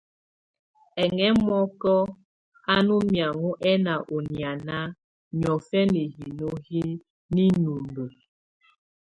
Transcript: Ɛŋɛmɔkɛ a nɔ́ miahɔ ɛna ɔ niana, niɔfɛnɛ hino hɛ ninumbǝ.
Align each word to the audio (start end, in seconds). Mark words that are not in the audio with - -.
Ɛŋɛmɔkɛ 1.03 1.93
a 2.73 2.75
nɔ́ 2.87 2.99
miahɔ 3.11 3.47
ɛna 3.69 3.93
ɔ 4.13 4.17
niana, 4.31 4.77
niɔfɛnɛ 5.39 6.01
hino 6.15 6.49
hɛ 6.67 6.81
ninumbǝ. 7.35 8.03